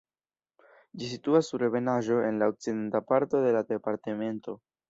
Ĝi 1.01 1.09
situas 1.11 1.51
sur 1.53 1.67
ebenaĵo 1.69 2.19
en 2.31 2.43
la 2.45 2.49
okcidenta 2.55 3.05
parto 3.13 3.47
de 3.47 3.55
la 3.61 3.65
departemento. 3.77 4.61